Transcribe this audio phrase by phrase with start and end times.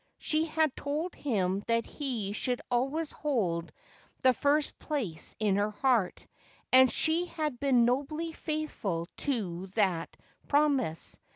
[0.17, 3.71] She had told him that he should alwaj 7 s hold
[4.23, 6.25] the first place in her heart,
[6.73, 10.17] and she had been nobly faithful to that
[10.47, 11.19] pro mise.